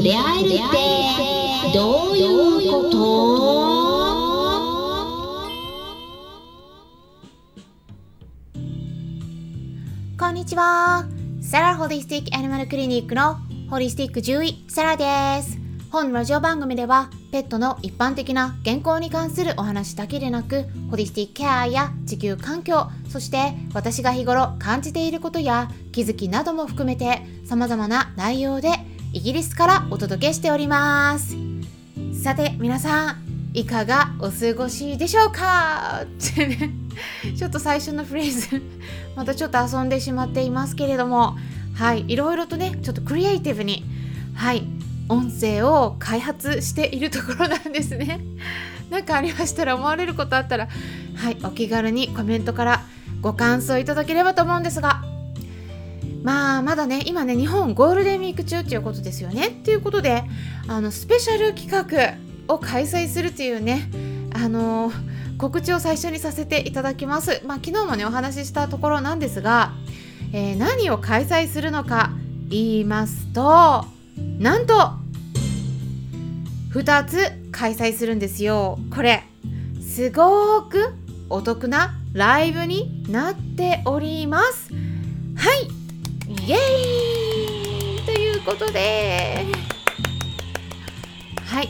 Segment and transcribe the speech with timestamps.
[0.00, 0.52] 触れ合えるっ
[1.72, 2.98] てどういうこと？
[10.18, 11.04] こんにちは。
[11.42, 13.36] サラホリスティックアニマルクリニックの
[13.68, 15.58] ホリスティック獣医サラです。
[15.90, 28.70] 本ラジオ番組ではペットの一般的な健康に関するお話だけでなくホリスティックケアや地球環境そして私が日頃感じていることや気づきなども含めて様々な内容で
[29.12, 31.36] イギリスからお届けしております。
[32.22, 33.16] さて皆さん
[33.54, 36.02] いかがお過ごしでしょうか？
[36.04, 36.70] ってね
[37.36, 38.62] ちょっと最初のフレーズ
[39.16, 41.36] またちょっと遊んでしまっていますけれども。
[41.74, 43.84] はいいろいろとねちょっとクリエイティブに
[44.34, 44.64] はい
[45.08, 48.20] 音声を開発しているところなんですね。
[48.90, 50.68] 何かありましたら思われることあったら
[51.16, 52.82] はいお気軽にコメントから
[53.22, 55.02] ご感想いただければと思うんですが
[56.22, 59.48] まあまだね今ね日本ゴールデンウィーク中っていうことですよね。
[59.48, 60.24] っていうことで
[60.68, 63.90] あのスペシャル企画を開催するっていうね
[64.34, 64.92] あの
[65.38, 67.42] 告知を最初にさせていただきます。
[67.46, 69.72] まあ昨日もねお話ししたところなんですが、
[70.32, 72.10] えー何を開催するのか
[72.48, 73.86] 言いますと
[74.38, 74.92] なんと
[76.74, 78.78] 2つ開催するんですよ。
[78.94, 79.24] これ
[79.80, 80.92] すごく
[81.28, 84.70] お得なライブになっております。
[85.36, 85.79] はい。
[86.30, 89.46] イエーイということで
[91.44, 91.68] はい。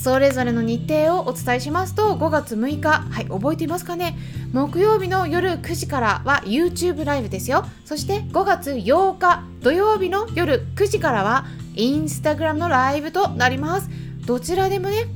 [0.00, 4.16] それぞれの日程をお伝えしますと5月6日はい覚えていますかね？
[4.52, 7.64] 木曜日の夜9時からは YouTube ライブですよ。
[7.84, 13.90] そして5月8日土曜日の夜9時からは Instagram のライブとなります。
[14.24, 15.06] どちらでもね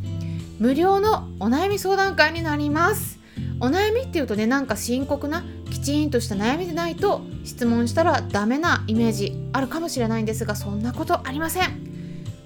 [0.58, 3.20] 無料のお悩み相談会になります。
[3.60, 11.88] お悩みっていうとねなんか深刻なきちんとした悩みでないと質問したらダメなイメージあるかもしれないんですがそんなことありません。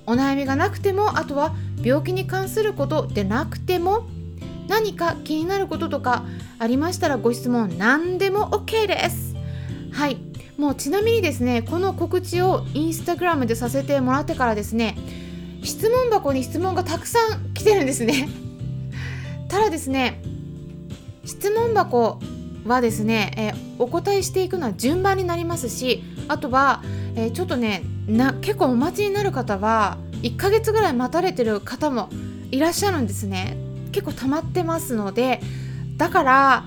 [0.07, 4.07] お悩みがなくてもあとは病気に関することでなくても
[4.69, 6.25] 何か気になることとか
[6.59, 9.35] ありましたらご質問何でも OK です。
[9.93, 10.19] はい。
[10.59, 14.97] もうちなみにですねこの告知をインスタグラムでさせてもらってからですね
[15.63, 18.29] 質問箱に質問がたくさん来てるんですね。
[19.49, 20.23] ただですね
[21.25, 22.21] 質問箱
[22.67, 26.83] はですね、えーお答えしていくのは順番になりますしあとは、
[27.17, 32.09] えーちょっとねな結構お待ちになる方は1ヶ月ぐらい待たれてる方も
[32.51, 33.57] いらっしゃるんですね。
[33.93, 35.41] 結構溜まってますので
[35.97, 36.65] だから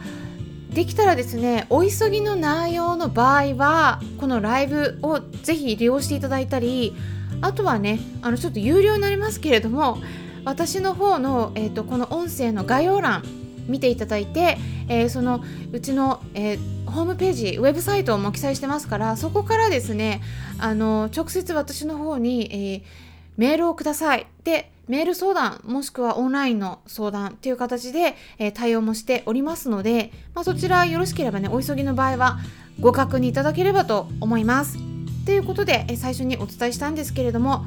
[0.69, 6.94] できたらですねお急ぎの内容の場合はこのライブをぜひ利用していただいたり
[7.41, 9.97] あとはねあのちょっと有料になりますけれども
[10.44, 13.23] 私の方の、えー、とこの音声の概要欄
[13.67, 20.21] 見ていただいて、えーそのうちの、えーホームページウェブサイトも記載してますからそこからですね
[20.59, 23.05] あの直接私の方に、えー
[23.37, 24.27] メールをください。
[24.43, 32.37] でメール相談もしくはオンラインの相談っていう形で、え対応もしておりますので、まあ、そちらよろしければねお急ぎの場合は
[32.79, 34.77] ご確認いただければと思います。
[35.25, 37.65] ということで、え最初にお伝えしたんですけれども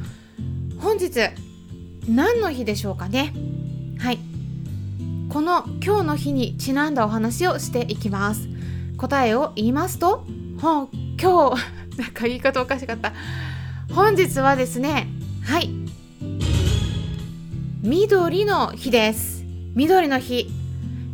[0.81, 1.10] 本日
[2.08, 3.32] 何の日でしょうかね。
[3.98, 4.38] はい。
[5.28, 8.49] この今日の日にちなんだお話をしていきます。
[8.97, 10.25] 答えを言いますと
[10.59, 10.89] ほん
[11.21, 11.62] 今日。
[12.00, 13.12] なんか言い方おかしかった。
[13.93, 15.06] 本日はですね
[15.43, 15.71] はい。
[17.83, 19.44] 緑の日です。
[19.75, 20.50] 緑の日。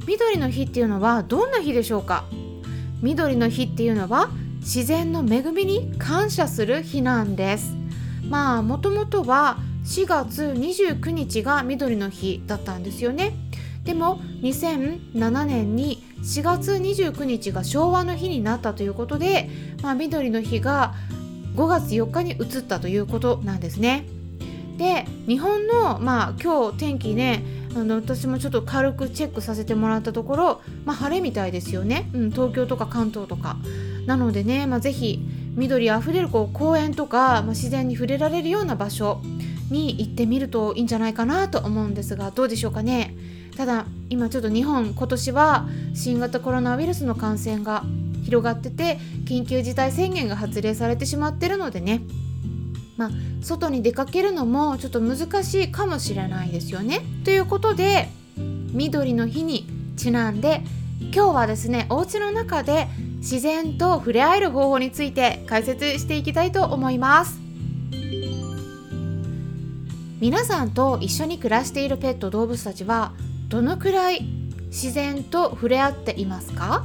[0.07, 2.25] 緑の日っていうのはどんな日でしょうか？
[3.03, 4.31] 緑の日っていうのは
[4.61, 7.75] 自然の恵みに感謝する日なんです。
[8.29, 13.35] まあもともとは4月29日が緑の日だったんですよね。
[13.85, 19.49] でも2007年に4月29日が昭和の日になったということで、
[19.83, 20.95] まあ、緑の日が
[21.55, 24.07] 5月4日に移ったということなんですね。
[24.79, 27.45] で日本の、まあ、今日天気ね
[27.77, 33.57] あの私もちょっと軽くチェックさせてもらったところ、まあ、晴れみたいですよね、うん、東京とか関東とか。
[34.07, 35.21] なのでね、まあ、ぜひ
[35.57, 39.21] 緑あふれるこう公園とか、まあ、自然に触れられるような場所
[39.71, 43.15] に行ってみるといいんじゃないかなと思うんですがどうでしょうかね。
[43.57, 47.85] ただ今ちょっと日本今年は新型コロナウイルスの感染が
[48.25, 52.03] 広がってて緊急事態宣言が発令されてしまってるのでね
[52.97, 53.11] まあ
[53.43, 57.01] 外に出かけるのもちょっと難しいかもしれないですよね。
[57.25, 58.09] ということで
[58.73, 59.67] 緑の日に
[59.97, 60.63] ちなんで
[61.01, 67.41] 今日はですねお家の中で自然と触れ合える方法について解説していきたいと思います。
[70.21, 73.13] 皆さんと一緒に暮らしているペット動物たちは
[73.49, 74.23] どのくらい
[74.67, 76.85] 自然と触れ合っていますか？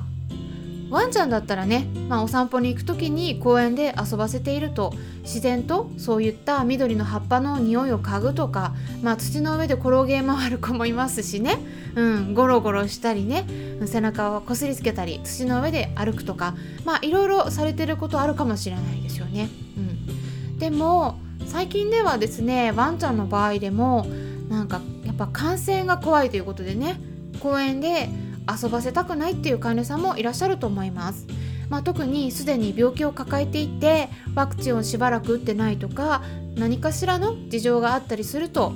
[0.90, 4.92] ワンちゃんだったらね、まあ、お散歩に行く時に公園で遊ばせていると
[5.22, 8.74] 自然とそういった緑の葉っぱの匂いを嗅ぐとか、
[9.04, 11.60] まあ、土の上で転げ回る子もいますしね、
[11.96, 13.46] うん、ゴロゴロしたりね
[13.86, 16.56] 背中をこすりつけたり土の上で歩くとか
[16.86, 19.48] まあいろいろされてることあるかもしれないですよね。
[19.78, 24.08] うん、でも最近ではですねワンちゃんの場合でも
[24.50, 24.82] なんか
[25.20, 27.00] ぱ感染が怖いということでね
[27.42, 28.10] 公園で
[28.50, 31.28] 遊ばせたくないっていう患者さんもいらっしゃると思います。
[31.70, 36.24] まあ、特にすでに病気を抱えていてワクチンをしばらく打ってないとか
[36.56, 38.74] 何かしらの事情があったりすると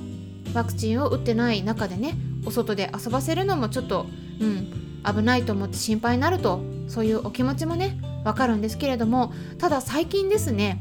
[0.54, 2.14] ワクチンを打ってない中でね
[2.46, 4.06] お外で遊ばせるのもちょっと、
[4.40, 4.72] うん、
[5.04, 10.80] 危ないと思って心配になるとそういうお気持ちもねわかるんですけれどもただ最近ですね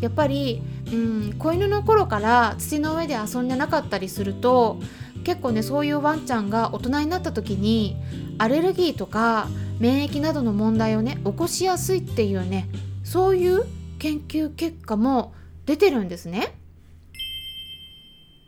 [0.00, 0.62] やっぱり、
[0.92, 4.78] うん、子犬の頃から土の上で遊んでなかったりすると
[5.24, 7.96] 結構ねそういうワンちゃんが大人になった時に
[8.38, 9.48] アレルギーとか
[9.78, 12.68] 免疫などの問題をね起こしやすいっていうね
[13.04, 13.64] そういう
[13.98, 15.34] 研究結果も
[15.66, 16.54] 出てるんですね。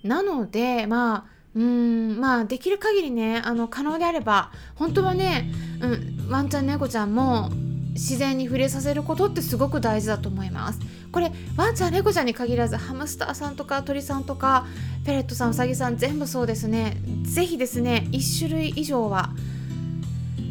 [0.02, 5.50] なのでまあうんまあできる限りねあの可能であれば本当はね、
[5.80, 7.50] うん、ワンちゃん猫ちゃんも
[7.92, 10.80] 自然に触れさせることってすごく大事だと思います
[11.12, 14.66] これワンちゃん猫ちゃんに限らずハムスターさんとか鳥さんとか
[15.04, 16.96] ペレットさんウサギさん全部そうですね。
[17.24, 19.30] 是非ですね1種類以上は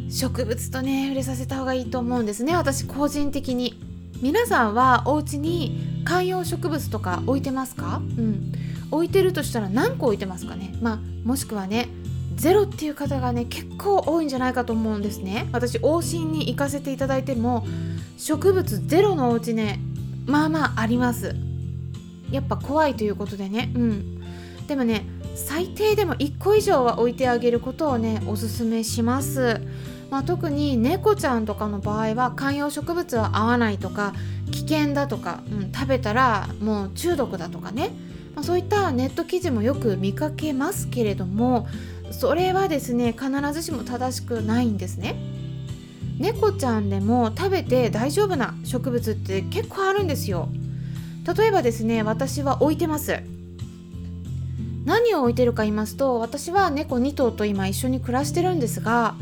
[0.10, 2.56] 植物とね触れさせた方がいいと思うんですね。
[2.56, 3.82] 私個人的に。
[4.22, 8.02] 皆さんはお家に観葉植物とか置いてますか？
[8.18, 8.52] うん。
[8.92, 10.74] 置いてるとしたら何個置いてますかね？
[10.82, 11.88] まあもしくはね
[12.36, 15.48] ゼロっていう方がね結構多いんじゃないかと思うんですね。
[15.54, 17.66] 私往診に行かせていただいても
[18.18, 19.80] 植物ゼロのお家ね
[20.30, 21.36] まあまああります。
[22.32, 23.72] やっぱ怖いということでね。
[23.76, 24.20] うん。
[24.68, 25.06] でもね
[25.36, 29.62] 最低でも1個以上は置いてあげることをねおすすめします。
[30.12, 34.14] まあ、特に猫ちゃんとかの場合は観葉植物は合わないとか
[34.52, 37.92] 危険だとか、うん、食べたらもう中毒だとかね、
[38.34, 41.68] まあ、そういったネット記事もよく見かけますけれども
[42.10, 45.16] それはですね必ずしも正しくないんですね。
[46.20, 50.50] 猫ちゃんでも食べて大丈夫な植物って結構あるんですよ。
[51.38, 53.22] 例えばですね私は置いてます。
[54.86, 59.16] 何を置いてるか言いますと私は猫2頭と今一緒に暮らしてるんですが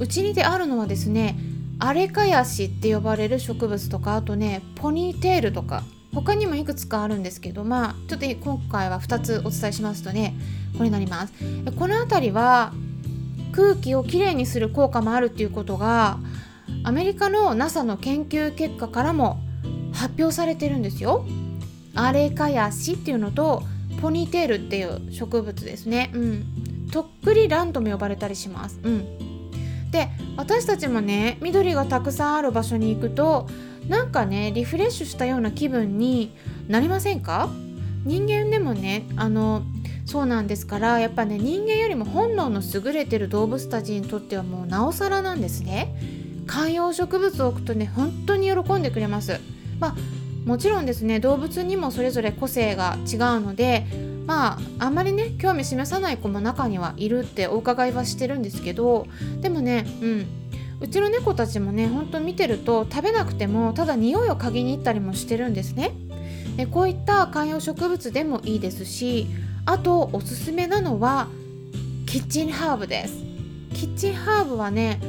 [0.00, 1.36] うちにであるのはですね
[1.78, 5.84] アレカヤシって呼ばれる植物とかあとねポニーテールとか
[6.14, 10.34] 他にもいくつかあるんですけどまあちょっと今回は2つお伝えしますとね
[10.76, 11.32] これになります。
[11.78, 12.72] この辺りは
[13.52, 16.18] 空気をきれいにする効果もあるっていうことが
[16.84, 19.40] アメリカの NASA の研究結果からも
[19.92, 21.24] 発表されてるんですよ。
[21.94, 23.62] アレカヤシっていうのと
[24.00, 26.10] ポニーテールっていう植物ですね。
[26.14, 26.88] うん。
[26.90, 28.80] とっくりランとも呼ばれたりします。
[28.82, 29.90] うん。
[29.90, 33.46] で私たちもね緑がたくさんある場所に行くと
[33.88, 36.34] なんかねリフレッシュしたような気分に
[36.66, 37.50] なりませんか？
[38.04, 39.62] 人間でもねあの
[40.06, 45.94] そうなんですからやっぱね人間よりも本能の優れてる動物たちにとってはもうなおさらなんですね。
[46.52, 49.40] 観葉植物を置くとね本当に喜んでくれます。
[49.80, 49.94] まあ
[50.44, 53.86] もちろんですね動物にもそれぞれ個性が違うので
[54.26, 59.06] まああんまりね興味示さない子も中にはいるってお伺いはしてるんですけど
[59.40, 60.26] でもねうん
[60.80, 65.92] うちの猫たちもねほんと見てると食べなくてもただ匂いを嗅ぎに行ったりもしてるんですね。
[66.56, 69.28] でこういった観葉植物でもいいですし
[69.64, 71.28] あとおすすめなのは
[72.06, 73.14] キッチンハーブです。
[73.74, 75.00] キッチンハーブはね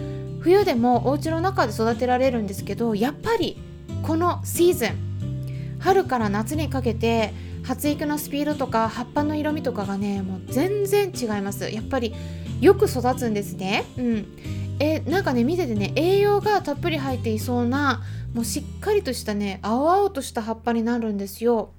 [0.43, 3.57] 冬でもお家の中で育てられるんですけどやっぱり
[4.03, 7.33] このシーズン春から夏にかけて
[7.63, 11.69] 発育のスピードとか葉っぱの色味とかがねもう全然違います。
[11.69, 12.13] やっぱり
[12.59, 13.85] よく育つんですね。
[13.97, 14.38] うん。
[14.79, 18.01] えなんかね見ててね栄養がたっぷり入っていそうな
[18.33, 21.71] もうしっかりとしたね青々とした葉っぱになるんですよ。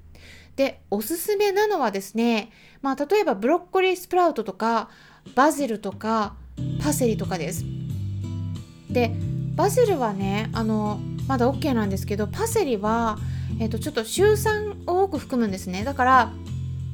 [0.57, 4.89] でおすすめなのはですねまあ例えばブロッコリースプラウトとか
[5.35, 6.35] バジルとか
[6.83, 7.65] パセリとかです。
[8.95, 9.15] で
[9.55, 10.99] バジルはねあの
[11.29, 13.19] まだ OK なんですけどパセリは、
[13.61, 16.33] えー、とちょっとシ酸を多く含むんですねだから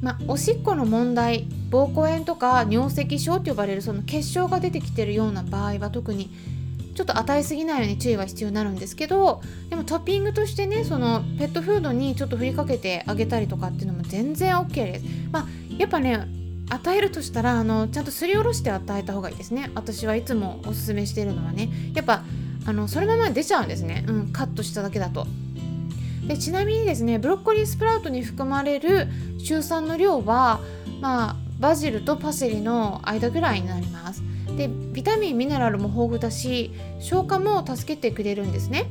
[0.01, 6.31] ま、おしっこの問題膀胱炎とか尿石症と呼ばれるその結晶が出てきてるような場合は特に
[6.95, 15.05] ちょっと与えすぎないように注意は必要になるんですけどでもトッピングとしてねそのペットフードにちょっと振りかけてあげたりとかっていうのも全然 OK です。
[15.31, 16.27] まあ、やっぱね
[16.71, 19.69] 与えるとしたらあのちゃんとすりおろして与えた方がいいですね。
[19.75, 22.23] 私はいつもおすすめしているのはねやっぱ
[22.65, 25.27] あのそのまま出ちゃうんですね、うん、カットしただけだと。
[26.27, 29.07] でちなみにですねブロッコリースプラウトに含まれる
[29.39, 30.61] シュウ酸の量は
[31.01, 34.23] まあバジルとパセリの間ぐらいになります
[34.55, 38.85] でビタミンミネラルも豊富だし消化も助けてくれるんですね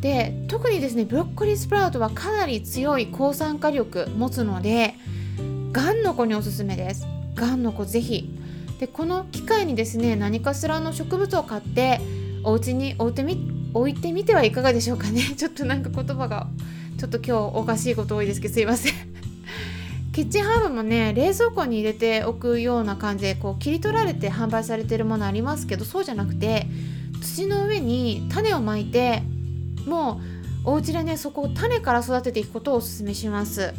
[0.00, 4.94] で特にですねブロッコリースプラウトはかなり強い抗酸化力持つので
[5.76, 7.06] がんの子におすすめです。
[7.34, 8.30] がんの子ぜひ。
[8.80, 12.00] でこの機会にですね何かしらの植物を買って
[12.44, 15.20] お家に置いてみ置いてみてはいかがでしょうかね。
[15.36, 16.46] ちょっとなんか言葉が
[16.96, 18.94] ちょっと今日おかしいこと多いですけどすいません。
[20.14, 26.66] キッチンハーブもね冷蔵庫に入れておくような感じでこう切り取られて販売されてるものありますけどそうじゃなくて
[27.20, 29.22] 土の上に種をまいて
[29.86, 30.22] も
[30.64, 33.74] うお家でねそこを種から育てていくことをおすすめします。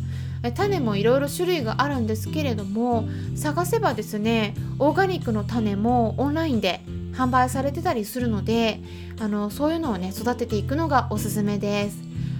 [0.55, 6.81] 種もいろいろ種類があるんですけれども探せばですねオーガニックの種もオンラインで
[7.13, 8.79] 販売されてたりするので
[9.19, 11.97] あのそういうのをね育てていくのがおすすめです。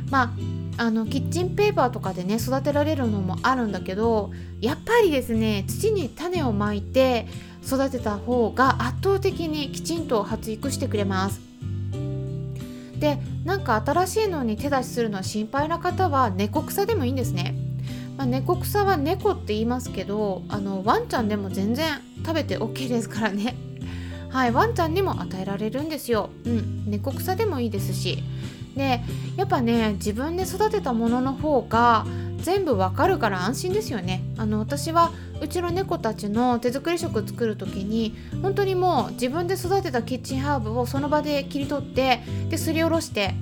[0.10, 0.30] まあ
[0.80, 7.26] あのキッチンペーパーとかでね育てられるのもあるんだけどやっぱりですね土に種をまいて
[7.66, 11.42] 育てた方が圧倒的にきちんと発育してくれます。
[13.00, 17.56] でなんか新しいのに手出しするのは心配な方は猫草でもいいんですね、
[18.28, 23.56] 猫草は猫って言いますけどあのワンちゃんでも全然食べて OK ですからね。
[24.30, 26.30] はいワンちゃんにも与えられるんですよ。
[26.46, 28.24] うん猫草でもいいですし。
[28.76, 29.02] で
[29.36, 32.06] やっぱね自分で育てたものの方が
[32.38, 34.22] 全部わかるから安心ですよね。
[34.38, 43.34] あの私はうちの猫たちの手作り食作る時に本当にもう自分で育てたキッチンハーブをその場で切り取ってですりおろして、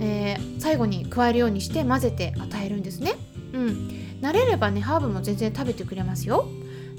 [0.00, 3.14] えー、最後に加えるようにして混ぜて与えるんですね。
[3.52, 4.00] うん。
[4.20, 6.48] 慣れればねハーブも全然食べてくれますよ。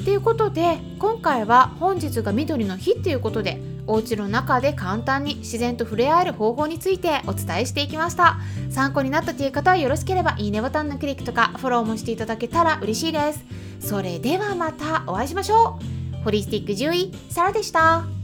[0.04, 8.38] ということで今回は本日が緑の日っていうことでお家の中で簡単に自然と触れ合える方法についてお伝えしていきました。
[8.70, 13.44] 参考になったという方はよろしければいいねボタンのクリックとかフォローもしていただけたら嬉しいです。
[13.80, 15.80] それではまたお会いしましょ
[16.22, 16.24] う。
[16.24, 18.21] ホリスティック獣医サラでした。